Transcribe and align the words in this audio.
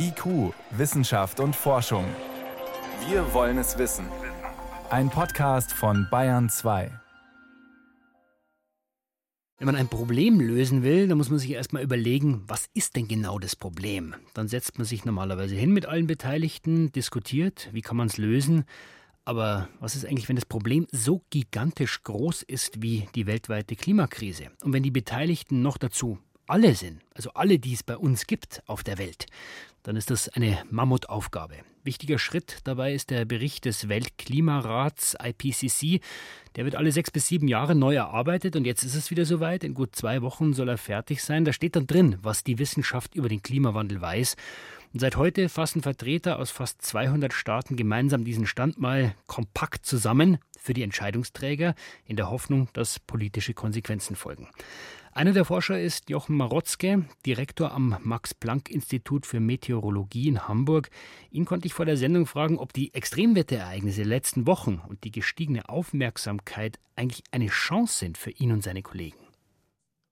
IQ, 0.00 0.54
Wissenschaft 0.70 1.40
und 1.40 1.56
Forschung. 1.56 2.04
Wir 3.08 3.34
wollen 3.34 3.58
es 3.58 3.78
wissen. 3.78 4.06
Ein 4.90 5.10
Podcast 5.10 5.72
von 5.72 6.06
Bayern 6.08 6.48
2. 6.48 6.92
Wenn 9.58 9.66
man 9.66 9.74
ein 9.74 9.88
Problem 9.88 10.38
lösen 10.38 10.84
will, 10.84 11.08
dann 11.08 11.18
muss 11.18 11.30
man 11.30 11.40
sich 11.40 11.50
erstmal 11.50 11.82
überlegen, 11.82 12.44
was 12.46 12.66
ist 12.74 12.94
denn 12.94 13.08
genau 13.08 13.40
das 13.40 13.56
Problem? 13.56 14.14
Dann 14.34 14.46
setzt 14.46 14.78
man 14.78 14.84
sich 14.84 15.04
normalerweise 15.04 15.56
hin 15.56 15.72
mit 15.72 15.86
allen 15.86 16.06
Beteiligten, 16.06 16.92
diskutiert, 16.92 17.68
wie 17.72 17.82
kann 17.82 17.96
man 17.96 18.06
es 18.06 18.18
lösen. 18.18 18.66
Aber 19.24 19.68
was 19.80 19.96
ist 19.96 20.06
eigentlich, 20.06 20.28
wenn 20.28 20.36
das 20.36 20.46
Problem 20.46 20.86
so 20.92 21.24
gigantisch 21.30 22.04
groß 22.04 22.44
ist 22.44 22.82
wie 22.82 23.08
die 23.16 23.26
weltweite 23.26 23.74
Klimakrise? 23.74 24.52
Und 24.62 24.72
wenn 24.72 24.84
die 24.84 24.92
Beteiligten 24.92 25.60
noch 25.60 25.76
dazu 25.76 26.18
alle 26.48 26.74
sind, 26.74 27.02
also 27.14 27.30
alle, 27.34 27.58
die 27.58 27.74
es 27.74 27.82
bei 27.82 27.96
uns 27.96 28.26
gibt 28.26 28.62
auf 28.66 28.82
der 28.82 28.98
Welt, 28.98 29.26
dann 29.82 29.96
ist 29.96 30.10
das 30.10 30.28
eine 30.28 30.58
Mammutaufgabe. 30.70 31.56
Wichtiger 31.84 32.18
Schritt 32.18 32.58
dabei 32.64 32.92
ist 32.92 33.10
der 33.10 33.24
Bericht 33.24 33.64
des 33.64 33.88
Weltklimarats 33.88 35.16
IPCC. 35.22 36.02
Der 36.56 36.64
wird 36.64 36.74
alle 36.74 36.92
sechs 36.92 37.10
bis 37.10 37.28
sieben 37.28 37.48
Jahre 37.48 37.74
neu 37.74 37.94
erarbeitet 37.94 38.56
und 38.56 38.66
jetzt 38.66 38.82
ist 38.82 38.94
es 38.94 39.10
wieder 39.10 39.24
soweit. 39.24 39.64
In 39.64 39.72
gut 39.72 39.96
zwei 39.96 40.20
Wochen 40.20 40.52
soll 40.52 40.68
er 40.68 40.76
fertig 40.76 41.22
sein. 41.22 41.44
Da 41.44 41.52
steht 41.52 41.76
dann 41.76 41.86
drin, 41.86 42.18
was 42.20 42.44
die 42.44 42.58
Wissenschaft 42.58 43.14
über 43.14 43.28
den 43.28 43.42
Klimawandel 43.42 44.00
weiß. 44.00 44.36
Und 44.92 45.00
seit 45.00 45.16
heute 45.16 45.48
fassen 45.48 45.82
Vertreter 45.82 46.38
aus 46.38 46.50
fast 46.50 46.82
200 46.82 47.32
Staaten 47.32 47.76
gemeinsam 47.76 48.24
diesen 48.24 48.46
Stand 48.46 48.78
mal 48.78 49.14
kompakt 49.26 49.86
zusammen 49.86 50.38
für 50.58 50.74
die 50.74 50.82
Entscheidungsträger 50.82 51.74
in 52.04 52.16
der 52.16 52.30
Hoffnung, 52.30 52.68
dass 52.72 52.98
politische 52.98 53.54
Konsequenzen 53.54 54.16
folgen. 54.16 54.48
Einer 55.18 55.32
der 55.32 55.44
Forscher 55.44 55.80
ist 55.80 56.10
Jochen 56.10 56.36
Marotzke, 56.36 57.04
Direktor 57.26 57.72
am 57.72 57.96
Max-Planck-Institut 58.04 59.26
für 59.26 59.40
Meteorologie 59.40 60.28
in 60.28 60.46
Hamburg. 60.46 60.90
Ihn 61.32 61.44
konnte 61.44 61.66
ich 61.66 61.74
vor 61.74 61.86
der 61.86 61.96
Sendung 61.96 62.24
fragen, 62.24 62.56
ob 62.56 62.72
die 62.72 62.94
Extremwetterereignisse 62.94 64.02
der 64.02 64.06
letzten 64.06 64.46
Wochen 64.46 64.80
und 64.88 65.02
die 65.02 65.10
gestiegene 65.10 65.68
Aufmerksamkeit 65.68 66.78
eigentlich 66.94 67.24
eine 67.32 67.48
Chance 67.48 67.98
sind 67.98 68.16
für 68.16 68.30
ihn 68.30 68.52
und 68.52 68.62
seine 68.62 68.82
Kollegen. 68.82 69.18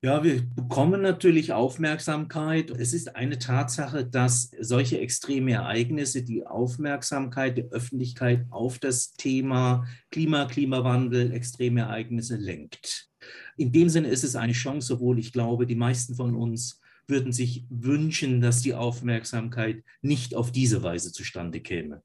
Ja, 0.02 0.24
wir 0.24 0.42
bekommen 0.42 1.02
natürlich 1.02 1.52
Aufmerksamkeit. 1.52 2.70
Es 2.70 2.92
ist 2.92 3.14
eine 3.14 3.38
Tatsache, 3.38 4.04
dass 4.04 4.50
solche 4.58 4.98
extreme 4.98 5.52
Ereignisse 5.52 6.24
die 6.24 6.44
Aufmerksamkeit 6.44 7.58
der 7.58 7.66
Öffentlichkeit 7.66 8.44
auf 8.50 8.80
das 8.80 9.12
Thema 9.12 9.86
Klima, 10.10 10.46
Klimawandel, 10.46 11.32
extreme 11.32 11.82
Ereignisse 11.82 12.34
lenkt. 12.34 13.08
In 13.56 13.72
dem 13.72 13.88
Sinne 13.88 14.08
ist 14.08 14.24
es 14.24 14.36
eine 14.36 14.52
Chance, 14.52 14.94
obwohl 14.94 15.18
ich 15.18 15.32
glaube, 15.32 15.66
die 15.66 15.74
meisten 15.74 16.14
von 16.14 16.34
uns 16.34 16.80
würden 17.06 17.32
sich 17.32 17.64
wünschen, 17.70 18.40
dass 18.40 18.62
die 18.62 18.74
Aufmerksamkeit 18.74 19.82
nicht 20.02 20.34
auf 20.34 20.52
diese 20.52 20.82
Weise 20.82 21.12
zustande 21.12 21.60
käme. 21.60 22.02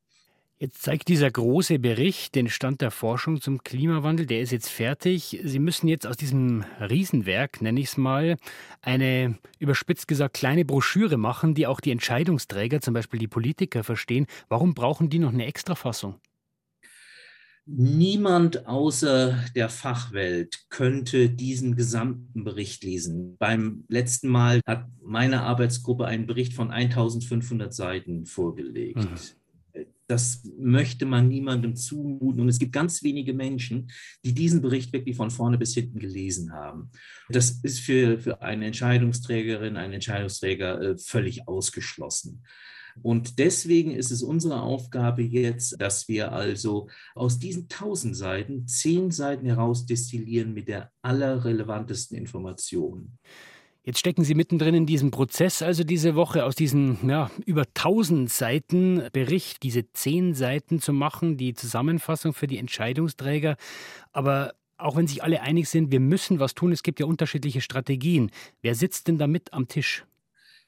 Jetzt 0.61 0.83
zeigt 0.83 1.07
dieser 1.07 1.31
große 1.31 1.79
Bericht 1.79 2.35
den 2.35 2.47
Stand 2.47 2.81
der 2.81 2.91
Forschung 2.91 3.41
zum 3.41 3.63
Klimawandel. 3.63 4.27
Der 4.27 4.41
ist 4.41 4.51
jetzt 4.51 4.69
fertig. 4.69 5.41
Sie 5.43 5.57
müssen 5.57 5.87
jetzt 5.87 6.05
aus 6.05 6.17
diesem 6.17 6.63
Riesenwerk, 6.79 7.63
nenne 7.63 7.79
ich 7.79 7.87
es 7.87 7.97
mal, 7.97 8.37
eine 8.83 9.39
überspitzt 9.57 10.07
gesagt 10.07 10.35
kleine 10.35 10.63
Broschüre 10.63 11.17
machen, 11.17 11.55
die 11.55 11.65
auch 11.65 11.79
die 11.79 11.89
Entscheidungsträger, 11.89 12.79
zum 12.79 12.93
Beispiel 12.93 13.19
die 13.19 13.27
Politiker, 13.27 13.83
verstehen. 13.83 14.27
Warum 14.49 14.75
brauchen 14.75 15.09
die 15.09 15.17
noch 15.17 15.33
eine 15.33 15.47
Extrafassung? 15.47 16.19
Niemand 17.73 18.67
außer 18.67 19.45
der 19.55 19.69
Fachwelt 19.69 20.65
könnte 20.69 21.29
diesen 21.29 21.77
gesamten 21.77 22.43
Bericht 22.43 22.83
lesen. 22.83 23.37
Beim 23.37 23.85
letzten 23.87 24.27
Mal 24.27 24.59
hat 24.67 24.87
meine 25.01 25.43
Arbeitsgruppe 25.43 26.05
einen 26.05 26.27
Bericht 26.27 26.53
von 26.53 26.69
1500 26.69 27.73
Seiten 27.73 28.25
vorgelegt. 28.25 28.97
Mhm. 28.97 29.85
Das 30.07 30.43
möchte 30.57 31.05
man 31.05 31.29
niemandem 31.29 31.77
zumuten. 31.77 32.41
Und 32.41 32.49
es 32.49 32.59
gibt 32.59 32.73
ganz 32.73 33.03
wenige 33.03 33.33
Menschen, 33.33 33.89
die 34.25 34.33
diesen 34.33 34.61
Bericht 34.61 34.91
wirklich 34.91 35.15
von 35.15 35.31
vorne 35.31 35.57
bis 35.57 35.73
hinten 35.73 35.99
gelesen 35.99 36.51
haben. 36.51 36.91
Das 37.29 37.51
ist 37.63 37.79
für, 37.79 38.19
für 38.19 38.41
eine 38.41 38.65
Entscheidungsträgerin, 38.65 39.77
einen 39.77 39.93
Entscheidungsträger 39.93 40.81
äh, 40.81 40.97
völlig 40.97 41.47
ausgeschlossen. 41.47 42.43
Und 43.01 43.39
deswegen 43.39 43.91
ist 43.91 44.11
es 44.11 44.23
unsere 44.23 44.61
Aufgabe 44.61 45.21
jetzt, 45.21 45.79
dass 45.79 46.07
wir 46.07 46.31
also 46.31 46.89
aus 47.15 47.39
diesen 47.39 47.67
tausend 47.69 48.15
Seiten 48.15 48.67
zehn 48.67 49.11
Seiten 49.11 49.45
herausdestillieren 49.45 50.53
mit 50.53 50.67
der 50.67 50.91
allerrelevantesten 51.01 52.17
Information. 52.17 53.17
Jetzt 53.83 53.97
stecken 53.97 54.23
Sie 54.23 54.35
mittendrin 54.35 54.75
in 54.75 54.85
diesem 54.85 55.09
Prozess, 55.09 55.63
also 55.63 55.83
diese 55.83 56.13
Woche 56.13 56.45
aus 56.45 56.53
diesen 56.53 56.99
ja, 57.09 57.31
über 57.47 57.63
1000 57.63 58.29
Seiten 58.31 59.01
Bericht, 59.11 59.63
diese 59.63 59.91
zehn 59.91 60.35
Seiten 60.35 60.79
zu 60.79 60.93
machen, 60.93 61.35
die 61.35 61.55
Zusammenfassung 61.55 62.33
für 62.33 62.45
die 62.45 62.59
Entscheidungsträger. 62.59 63.57
Aber 64.11 64.53
auch 64.77 64.97
wenn 64.97 65.07
sich 65.07 65.23
alle 65.23 65.41
einig 65.41 65.67
sind, 65.67 65.91
wir 65.91 65.99
müssen 65.99 66.39
was 66.39 66.53
tun, 66.53 66.71
es 66.71 66.83
gibt 66.83 66.99
ja 66.99 67.07
unterschiedliche 67.07 67.61
Strategien. 67.61 68.29
Wer 68.61 68.75
sitzt 68.75 69.07
denn 69.07 69.17
da 69.17 69.25
mit 69.25 69.51
am 69.51 69.67
Tisch? 69.67 70.05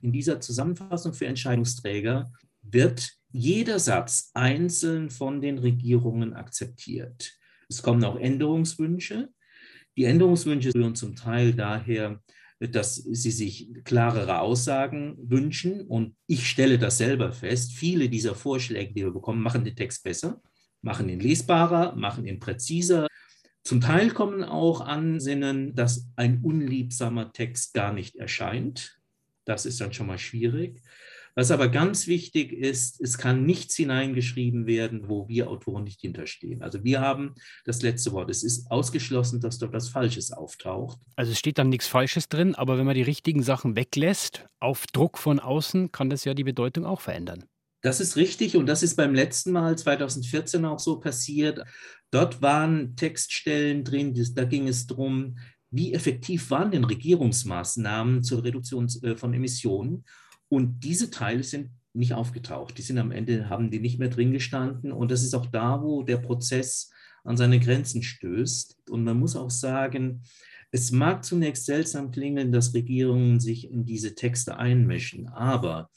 In 0.03 0.11
dieser 0.11 0.41
Zusammenfassung 0.41 1.13
für 1.13 1.27
Entscheidungsträger 1.27 2.31
wird 2.61 3.13
jeder 3.31 3.79
Satz 3.79 4.31
einzeln 4.33 5.09
von 5.09 5.41
den 5.41 5.57
Regierungen 5.57 6.33
akzeptiert. 6.33 7.31
Es 7.69 7.81
kommen 7.81 8.03
auch 8.03 8.17
Änderungswünsche. 8.17 9.29
Die 9.95 10.03
Änderungswünsche 10.03 10.73
rühren 10.75 10.95
zum 10.95 11.15
Teil 11.15 11.53
daher, 11.53 12.21
dass 12.59 12.95
sie 12.95 13.31
sich 13.31 13.69
klarere 13.85 14.39
Aussagen 14.39 15.15
wünschen. 15.19 15.81
Und 15.87 16.15
ich 16.27 16.49
stelle 16.49 16.77
das 16.77 16.97
selber 16.97 17.31
fest. 17.31 17.71
Viele 17.71 18.09
dieser 18.09 18.35
Vorschläge, 18.35 18.93
die 18.93 19.03
wir 19.03 19.11
bekommen, 19.11 19.41
machen 19.41 19.63
den 19.63 19.75
Text 19.75 20.03
besser, 20.03 20.41
machen 20.81 21.07
ihn 21.07 21.21
lesbarer, 21.21 21.95
machen 21.95 22.27
ihn 22.27 22.39
präziser. 22.39 23.07
Zum 23.63 23.79
Teil 23.79 24.11
kommen 24.11 24.43
auch 24.43 24.81
Ansinnen, 24.81 25.75
dass 25.75 26.09
ein 26.17 26.41
unliebsamer 26.43 27.31
Text 27.31 27.73
gar 27.73 27.93
nicht 27.93 28.17
erscheint. 28.17 28.99
Das 29.45 29.65
ist 29.65 29.79
dann 29.81 29.93
schon 29.93 30.07
mal 30.07 30.17
schwierig. 30.17 30.81
Was 31.35 31.49
aber 31.49 31.67
ganz 31.67 32.05
wichtig 32.05 32.53
ist, 32.53 33.01
es 33.01 33.17
kann 33.17 33.43
nichts 33.43 33.75
hineingeschrieben 33.75 34.67
werden, 34.67 35.09
wo 35.09 35.27
wir 35.27 35.49
Autoren 35.49 35.83
nicht 35.83 36.01
hinterstehen. 36.01 36.61
Also 36.61 36.83
wir 36.83 37.01
haben 37.01 37.33
das 37.65 37.81
letzte 37.81 38.11
Wort. 38.11 38.29
Es 38.29 38.43
ist 38.43 38.69
ausgeschlossen, 38.69 39.41
dass 39.41 39.57
dort 39.57 39.73
was 39.73 39.89
Falsches 39.89 40.31
auftaucht. 40.31 40.99
Also 41.15 41.31
es 41.31 41.39
steht 41.39 41.57
dann 41.57 41.69
nichts 41.69 41.87
Falsches 41.87 42.29
drin, 42.29 42.53
aber 42.53 42.77
wenn 42.77 42.85
man 42.85 42.93
die 42.93 43.01
richtigen 43.01 43.41
Sachen 43.41 43.75
weglässt, 43.75 44.45
auf 44.59 44.85
Druck 44.85 45.17
von 45.17 45.39
außen, 45.39 45.91
kann 45.91 46.11
das 46.11 46.23
ja 46.23 46.35
die 46.35 46.43
Bedeutung 46.43 46.85
auch 46.85 47.01
verändern. 47.01 47.45
Das 47.81 47.99
ist 47.99 48.15
richtig 48.15 48.55
und 48.55 48.67
das 48.67 48.81
ist 48.81 48.95
beim 48.95 49.13
letzten 49.13 49.51
Mal 49.51 49.77
2014 49.77 50.63
auch 50.65 50.79
so 50.79 50.99
passiert. 50.99 51.63
Dort 52.11 52.41
waren 52.41 52.95
Textstellen 52.95 53.83
drin, 53.83 54.13
da 54.35 54.45
ging 54.45 54.67
es 54.67 54.85
darum, 54.87 55.37
wie 55.73 55.93
effektiv 55.93 56.51
waren 56.51 56.71
denn 56.71 56.83
Regierungsmaßnahmen 56.83 58.23
zur 58.23 58.43
Reduktion 58.43 58.87
äh, 59.01 59.15
von 59.15 59.33
Emissionen? 59.33 60.05
Und 60.47 60.83
diese 60.83 61.09
Teile 61.09 61.43
sind 61.43 61.71
nicht 61.93 62.13
aufgetaucht. 62.13 62.77
Die 62.77 62.83
sind 62.83 62.99
am 62.99 63.11
Ende, 63.11 63.49
haben 63.49 63.71
die 63.71 63.79
nicht 63.79 63.97
mehr 63.97 64.09
drin 64.09 64.31
gestanden. 64.31 64.91
Und 64.91 65.09
das 65.11 65.23
ist 65.23 65.33
auch 65.33 65.47
da, 65.47 65.81
wo 65.81 66.03
der 66.03 66.17
Prozess 66.17 66.91
an 67.23 67.37
seine 67.37 67.59
Grenzen 67.59 68.03
stößt. 68.03 68.89
Und 68.89 69.03
man 69.03 69.19
muss 69.19 69.35
auch 69.35 69.49
sagen, 69.49 70.21
es 70.71 70.91
mag 70.91 71.23
zunächst 71.23 71.65
seltsam 71.65 72.11
klingen, 72.11 72.51
dass 72.51 72.73
Regierungen 72.73 73.39
sich 73.39 73.71
in 73.71 73.85
diese 73.85 74.15
Texte 74.15 74.57
einmischen, 74.57 75.27
aber 75.27 75.89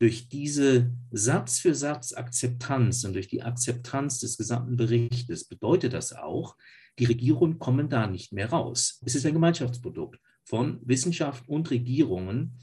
durch 0.00 0.28
diese 0.28 0.90
Satz 1.10 1.58
für 1.58 1.74
Satz 1.74 2.14
Akzeptanz 2.14 3.04
und 3.04 3.12
durch 3.12 3.28
die 3.28 3.42
Akzeptanz 3.42 4.18
des 4.18 4.38
gesamten 4.38 4.76
Berichtes 4.76 5.44
bedeutet 5.44 5.92
das 5.92 6.14
auch, 6.14 6.56
die 6.98 7.04
Regierungen 7.04 7.58
kommen 7.58 7.88
da 7.90 8.06
nicht 8.06 8.32
mehr 8.32 8.50
raus. 8.50 9.00
Es 9.04 9.14
ist 9.14 9.26
ein 9.26 9.34
Gemeinschaftsprodukt 9.34 10.18
von 10.44 10.80
Wissenschaft 10.84 11.46
und 11.48 11.70
Regierungen. 11.70 12.58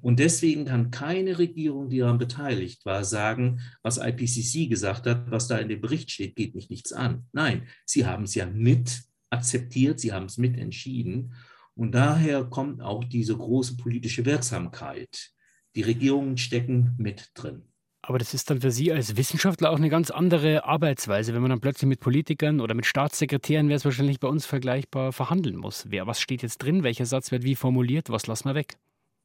Und 0.00 0.18
deswegen 0.18 0.64
kann 0.64 0.90
keine 0.90 1.38
Regierung, 1.38 1.90
die 1.90 1.98
daran 1.98 2.18
beteiligt 2.18 2.84
war, 2.84 3.04
sagen, 3.04 3.60
was 3.82 3.98
IPCC 3.98 4.68
gesagt 4.68 5.06
hat, 5.06 5.30
was 5.30 5.46
da 5.46 5.58
in 5.58 5.68
dem 5.68 5.80
Bericht 5.80 6.10
steht, 6.10 6.34
geht 6.36 6.54
mich 6.54 6.70
nichts 6.70 6.92
an. 6.92 7.26
Nein, 7.32 7.68
sie 7.84 8.04
haben 8.04 8.24
es 8.24 8.34
ja 8.34 8.46
mit 8.46 9.02
akzeptiert, 9.30 10.00
sie 10.00 10.12
haben 10.12 10.26
es 10.26 10.38
mit 10.38 10.58
entschieden. 10.58 11.34
Und 11.74 11.92
daher 11.92 12.44
kommt 12.44 12.82
auch 12.82 13.04
diese 13.04 13.36
große 13.36 13.76
politische 13.76 14.24
Wirksamkeit. 14.24 15.32
Die 15.76 15.82
Regierungen 15.82 16.36
stecken 16.36 16.94
mit 16.98 17.30
drin. 17.34 17.62
Aber 18.02 18.18
das 18.18 18.32
ist 18.32 18.50
dann 18.50 18.60
für 18.60 18.70
Sie 18.70 18.92
als 18.92 19.16
Wissenschaftler 19.16 19.70
auch 19.70 19.76
eine 19.76 19.90
ganz 19.90 20.10
andere 20.10 20.64
Arbeitsweise, 20.64 21.34
wenn 21.34 21.42
man 21.42 21.50
dann 21.50 21.60
plötzlich 21.60 21.88
mit 21.88 22.00
Politikern 22.00 22.60
oder 22.60 22.74
mit 22.74 22.86
Staatssekretären, 22.86 23.68
wäre 23.68 23.76
es 23.76 23.84
wahrscheinlich 23.84 24.20
bei 24.20 24.28
uns 24.28 24.46
vergleichbar, 24.46 25.12
verhandeln 25.12 25.56
muss. 25.56 25.84
Wer, 25.90 26.06
was 26.06 26.20
steht 26.20 26.42
jetzt 26.42 26.58
drin? 26.58 26.82
Welcher 26.82 27.06
Satz 27.06 27.30
wird 27.30 27.44
wie 27.44 27.54
formuliert? 27.54 28.08
Was 28.08 28.26
lassen 28.26 28.48
wir 28.48 28.54
weg? 28.54 28.78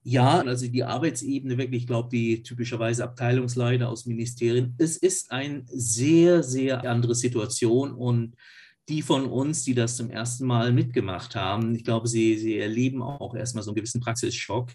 Ja, 0.04 0.42
also 0.42 0.68
die 0.68 0.84
Arbeitsebene 0.84 1.58
wirklich, 1.58 1.84
ich 1.84 1.88
glaube, 1.88 2.10
die 2.12 2.44
typischerweise 2.44 3.06
Abteilungsleiter 3.06 3.90
aus 3.90 4.06
Ministerien. 4.06 4.76
Es 4.78 4.98
ist 4.98 5.32
eine 5.32 5.64
sehr, 5.66 6.44
sehr 6.44 6.88
andere 6.88 7.16
Situation 7.16 7.92
und 7.92 8.36
die 8.88 9.02
von 9.02 9.26
uns, 9.26 9.64
die 9.64 9.74
das 9.74 9.98
zum 9.98 10.10
ersten 10.10 10.46
Mal 10.46 10.72
mitgemacht 10.72 11.36
haben, 11.36 11.74
ich 11.74 11.84
glaube, 11.84 12.08
sie, 12.08 12.38
sie 12.38 12.58
erleben 12.60 13.02
auch 13.02 13.36
erstmal 13.36 13.64
so 13.64 13.72
einen 13.72 13.76
gewissen 13.76 14.02
Praxisschock. 14.02 14.72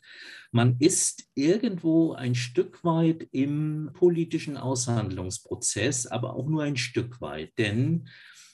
Man 0.51 0.77
ist 0.81 1.29
irgendwo 1.35 2.15
ein 2.15 2.35
Stück 2.35 2.83
weit 2.85 3.29
im 3.31 3.91
politischen 3.95 4.57
Aushandlungsprozess, 4.57 6.07
aber 6.07 6.35
auch 6.35 6.49
nur 6.49 6.65
ein 6.65 6.77
Stück 6.77 7.21
weit. 7.21 7.53
Denn 7.57 8.09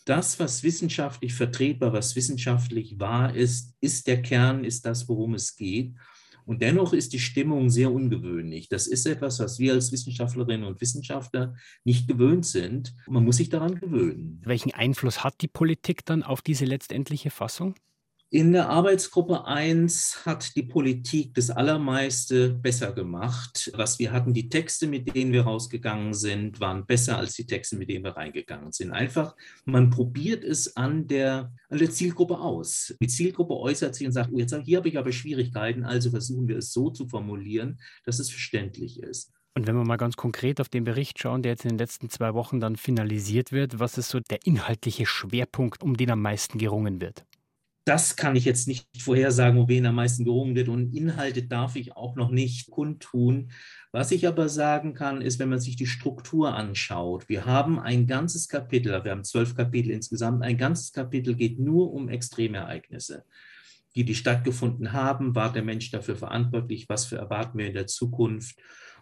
das, 0.04 0.38
was 0.38 0.62
wissenschaftlich 0.62 1.34
vertretbar, 1.34 1.92
was 1.92 2.14
wissenschaftlich 2.16 3.00
wahr 3.00 3.34
ist, 3.34 3.74
ist 3.80 4.06
der 4.06 4.22
Kern, 4.22 4.62
ist 4.62 4.84
das, 4.84 5.08
worum 5.08 5.34
es 5.34 5.56
geht. 5.56 5.94
Und 6.46 6.62
dennoch 6.62 6.93
ist 6.93 7.12
die 7.12 7.19
Stimmung 7.19 7.70
sehr 7.70 7.93
ungewöhnlich. 7.93 8.69
Das 8.69 8.87
ist 8.87 9.04
etwas, 9.06 9.40
was 9.40 9.58
wir 9.58 9.75
als 9.75 9.93
Wissenschaftlerinnen 9.93 10.66
und 10.66 10.81
Wissenschaftler 10.81 11.54
nicht 11.84 12.08
gewöhnt 12.08 12.46
sind. 12.46 12.94
Man 13.08 13.25
muss 13.25 13.38
sich 13.38 13.50
daran 13.50 13.75
gewöhnen. 13.75 14.40
Welchen 14.44 14.72
Einfluss 14.72 15.25
hat 15.25 15.40
die 15.40 15.48
Politik 15.48 16.04
dann 16.06 16.22
auf 16.22 16.43
diese 16.43 16.64
letztendliche 16.64 17.31
Fassung? 17.31 17.75
In 18.31 18.52
der 18.52 18.69
Arbeitsgruppe 18.69 19.46
1 19.46 20.26
hat 20.26 20.56
die 20.56 20.64
Politik 20.64 21.32
das 21.34 21.49
Allermeiste 21.49 22.50
besser 22.50 22.93
gemacht. 22.93 23.70
Was 23.76 24.00
wir 24.00 24.11
hatten, 24.11 24.34
die 24.34 24.49
Texte, 24.49 24.88
mit 24.88 25.14
denen 25.14 25.32
wir 25.32 25.43
rausgegangen 25.43 26.12
sind, 26.12 26.58
waren 26.58 26.87
besser 26.87 27.19
als 27.19 27.34
die 27.34 27.46
Texte, 27.46 27.76
mit 27.76 27.88
denen 27.88 28.05
wir 28.05 28.17
reingegangen 28.17 28.73
sind. 28.73 28.90
Einfach, 28.90 29.37
man 29.64 29.90
probiert 29.90 30.43
es 30.43 30.76
an 30.76 31.06
der, 31.06 31.52
an 31.69 31.78
der 31.78 31.93
Zielgruppe 31.93 32.40
aus. 32.40 32.96
Die 33.00 33.06
Zielgruppe 33.06 33.55
äußert 33.55 33.94
sich 33.94 34.08
und 34.08 34.12
sagt, 34.12 34.31
oh, 34.32 34.38
jetzt, 34.38 34.56
hier 34.64 34.78
habe 34.78 34.88
ich 34.88 34.99
aber 34.99 35.12
Schwierigkeiten, 35.12 35.84
also 35.84 36.11
versuchen 36.11 36.49
wir 36.49 36.58
es 36.58 36.73
so 36.73 36.90
zu 36.90 37.06
formulieren, 37.06 37.78
dass 38.05 38.19
es 38.19 38.31
verständlich 38.31 39.00
ist. 39.00 39.31
Und 39.55 39.69
wenn 39.69 39.76
wir 39.76 39.84
mal 39.84 39.99
ganz 39.99 40.17
konkret 40.17 40.61
auf 40.61 40.69
den 40.69 40.82
Bericht 40.82 41.20
schauen, 41.20 41.43
der 41.43 41.52
jetzt 41.52 41.64
in 41.64 41.70
den 41.70 41.78
letzten 41.78 42.11
zwei 42.11 42.34
Wochen 42.34 42.58
dann 42.58 42.75
finalisiert 42.75 43.52
wird, 43.52 43.78
was 43.78 43.99
ist 43.99 44.08
so 44.08 44.19
der 44.19 44.44
inhaltliche 44.44 45.06
Schwerpunkt, 45.06 45.84
um 45.84 45.96
den 45.96 46.11
am 46.11 46.23
meisten 46.23 46.58
gerungen 46.58 47.00
wird? 47.00 47.25
Das 47.86 48.16
kann 48.16 48.34
ich 48.34 48.44
jetzt 48.44 48.66
nicht 48.66 48.88
vorhersagen, 49.00 49.60
um 49.60 49.68
wen 49.68 49.86
am 49.86 49.94
meisten 49.94 50.24
gerungen 50.24 50.56
wird. 50.56 50.68
Und 50.68 50.92
Inhalte 50.92 51.44
darf 51.44 51.76
ich 51.76 51.96
auch 51.96 52.16
noch 52.16 52.30
nicht 52.30 52.68
kundtun. 52.72 53.52
Was 53.92 54.10
ich 54.10 54.26
aber 54.26 54.48
sagen 54.48 54.92
kann, 54.92 55.22
ist, 55.22 55.38
wenn 55.38 55.48
man 55.48 55.60
sich 55.60 55.76
die 55.76 55.86
Struktur 55.86 56.56
anschaut, 56.56 57.28
wir 57.28 57.46
haben 57.46 57.78
ein 57.78 58.08
ganzes 58.08 58.48
Kapitel, 58.48 59.04
wir 59.04 59.12
haben 59.12 59.22
zwölf 59.22 59.54
Kapitel 59.54 59.92
insgesamt, 59.92 60.42
ein 60.42 60.58
ganzes 60.58 60.92
Kapitel 60.92 61.36
geht 61.36 61.60
nur 61.60 61.92
um 61.92 62.08
Extremereignisse 62.08 63.24
die, 63.96 64.04
die 64.04 64.14
stattgefunden 64.14 64.93
haben, 64.93 65.34
war 65.34 65.52
der 65.52 65.62
Mensch 65.62 65.90
dafür 65.90 66.16
verantwortlich, 66.16 66.88
was 66.88 67.06
für 67.06 67.16
erwarten 67.16 67.58
wir 67.58 67.66
in 67.66 67.75
der 67.75 67.87
Zukunft. 67.87 68.58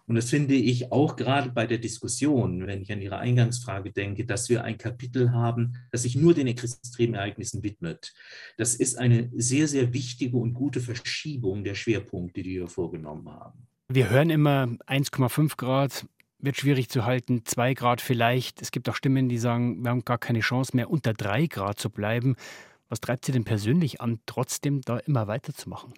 Und 0.07 0.15
das 0.15 0.29
finde 0.29 0.53
ich 0.53 0.91
auch 0.91 1.15
gerade 1.15 1.51
bei 1.51 1.65
der 1.65 1.79
Diskussion, 1.79 2.67
wenn 2.67 2.81
ich 2.81 2.91
an 2.91 3.01
Ihre 3.01 3.17
Eingangsfrage 3.17 3.91
denke, 3.91 4.25
dass 4.25 4.49
wir 4.49 4.63
ein 4.63 4.77
Kapitel 4.77 5.31
haben, 5.31 5.77
das 5.91 6.03
sich 6.03 6.15
nur 6.15 6.35
den 6.35 6.45
Extremereignissen 6.45 7.63
widmet. 7.63 8.13
Das 8.57 8.75
ist 8.75 8.99
eine 8.99 9.31
sehr, 9.35 9.67
sehr 9.67 9.93
wichtige 9.93 10.37
und 10.37 10.53
gute 10.53 10.79
Verschiebung 10.79 11.63
der 11.63 11.73
Schwerpunkte, 11.73 12.43
die 12.43 12.51
wir 12.51 12.67
vorgenommen 12.67 13.27
haben. 13.29 13.67
Wir 13.89 14.11
hören 14.11 14.29
immer 14.29 14.67
1,5 14.87 15.57
Grad, 15.57 16.05
wird 16.37 16.57
schwierig 16.57 16.89
zu 16.89 17.05
halten, 17.05 17.41
2 17.43 17.73
Grad 17.73 17.99
vielleicht. 17.99 18.61
Es 18.61 18.69
gibt 18.69 18.87
auch 18.87 18.95
Stimmen, 18.95 19.27
die 19.27 19.39
sagen, 19.39 19.83
wir 19.83 19.89
haben 19.89 20.05
gar 20.05 20.19
keine 20.19 20.41
Chance 20.41 20.75
mehr, 20.75 20.91
unter 20.91 21.13
3 21.13 21.47
Grad 21.47 21.79
zu 21.79 21.89
bleiben. 21.89 22.35
Was 22.89 22.99
treibt 22.99 23.25
Sie 23.25 23.31
denn 23.31 23.43
persönlich 23.43 24.01
an, 24.01 24.19
trotzdem 24.25 24.81
da 24.81 24.97
immer 24.97 25.27
weiterzumachen? 25.27 25.93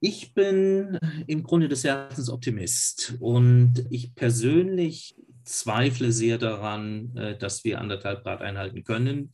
Ich 0.00 0.34
bin 0.34 0.98
im 1.26 1.42
Grunde 1.42 1.68
des 1.68 1.82
Herzens 1.82 2.30
Optimist 2.30 3.16
und 3.18 3.84
ich 3.90 4.14
persönlich 4.14 5.16
zweifle 5.44 6.12
sehr 6.12 6.38
daran, 6.38 7.16
äh, 7.16 7.36
dass 7.36 7.64
wir 7.64 7.80
anderthalb 7.80 8.22
Grad 8.22 8.42
einhalten 8.42 8.84
können. 8.84 9.32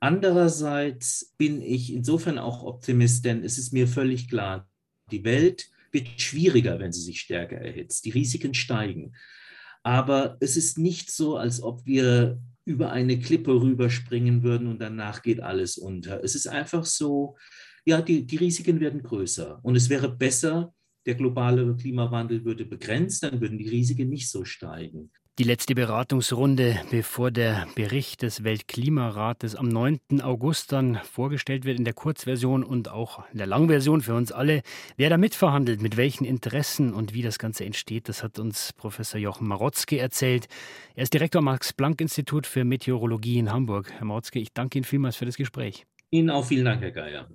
Andererseits 0.00 1.34
bin 1.38 1.62
ich 1.62 1.92
insofern 1.92 2.38
auch 2.38 2.62
Optimist, 2.62 3.24
denn 3.24 3.42
es 3.42 3.58
ist 3.58 3.72
mir 3.72 3.88
völlig 3.88 4.28
klar, 4.28 4.68
die 5.10 5.24
Welt 5.24 5.70
wird 5.90 6.20
schwieriger, 6.20 6.78
wenn 6.78 6.92
sie 6.92 7.00
sich 7.00 7.20
stärker 7.20 7.56
erhitzt. 7.56 8.04
Die 8.04 8.10
Risiken 8.10 8.54
steigen. 8.54 9.14
Aber 9.82 10.36
es 10.40 10.56
ist 10.56 10.78
nicht 10.78 11.10
so, 11.10 11.36
als 11.36 11.62
ob 11.62 11.86
wir 11.86 12.38
über 12.66 12.90
eine 12.90 13.18
Klippe 13.18 13.52
rüberspringen 13.52 14.42
würden 14.42 14.66
und 14.66 14.80
danach 14.80 15.22
geht 15.22 15.40
alles 15.40 15.78
unter. 15.78 16.22
Es 16.22 16.34
ist 16.34 16.48
einfach 16.48 16.84
so, 16.84 17.36
ja, 17.86 18.02
die, 18.02 18.26
die 18.26 18.36
Risiken 18.36 18.80
werden 18.80 19.02
größer. 19.02 19.60
Und 19.62 19.76
es 19.76 19.88
wäre 19.88 20.14
besser, 20.14 20.74
der 21.06 21.14
globale 21.14 21.76
Klimawandel 21.76 22.44
würde 22.44 22.66
begrenzt, 22.66 23.22
dann 23.22 23.40
würden 23.40 23.58
die 23.58 23.68
Risiken 23.68 24.08
nicht 24.08 24.28
so 24.28 24.44
steigen. 24.44 25.12
Die 25.38 25.44
letzte 25.44 25.74
Beratungsrunde, 25.74 26.80
bevor 26.90 27.30
der 27.30 27.66
Bericht 27.74 28.22
des 28.22 28.42
Weltklimarates 28.42 29.54
am 29.54 29.68
9. 29.68 30.00
August 30.22 30.72
dann 30.72 30.98
vorgestellt 31.04 31.66
wird 31.66 31.78
in 31.78 31.84
der 31.84 31.92
Kurzversion 31.92 32.64
und 32.64 32.88
auch 32.88 33.22
in 33.32 33.36
der 33.36 33.46
Langversion 33.46 34.00
für 34.00 34.14
uns 34.14 34.32
alle. 34.32 34.62
Wer 34.96 35.10
da 35.10 35.18
mitverhandelt, 35.18 35.82
mit 35.82 35.98
welchen 35.98 36.24
Interessen 36.24 36.94
und 36.94 37.12
wie 37.12 37.20
das 37.20 37.38
Ganze 37.38 37.66
entsteht, 37.66 38.08
das 38.08 38.22
hat 38.22 38.38
uns 38.38 38.72
Professor 38.72 39.20
Jochen 39.20 39.46
Marotzke 39.46 39.98
erzählt. 39.98 40.48
Er 40.94 41.02
ist 41.02 41.12
Direktor 41.12 41.40
am 41.40 41.44
Max-Planck-Institut 41.44 42.46
für 42.46 42.64
Meteorologie 42.64 43.38
in 43.38 43.52
Hamburg. 43.52 43.92
Herr 43.92 44.06
Marotzke, 44.06 44.38
ich 44.38 44.54
danke 44.54 44.78
Ihnen 44.78 44.86
vielmals 44.86 45.16
für 45.16 45.26
das 45.26 45.36
Gespräch. 45.36 45.84
Ihnen 46.08 46.30
auch 46.30 46.46
vielen 46.46 46.64
Dank, 46.64 46.80
Herr 46.80 46.92
Geier. 46.92 47.28